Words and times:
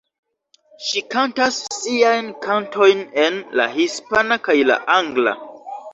Ŝi 0.85 1.01
kantas 1.15 1.59
siajn 1.75 2.31
kantojn 2.45 3.03
en 3.27 3.37
la 3.61 3.69
hispana 3.77 4.39
kaj 4.49 4.57
la 4.71 4.83
angla. 4.99 5.37